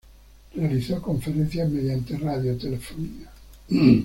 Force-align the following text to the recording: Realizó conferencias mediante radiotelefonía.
Realizó 0.55 0.99
conferencias 0.99 1.69
mediante 1.69 2.17
radiotelefonía. 2.17 3.29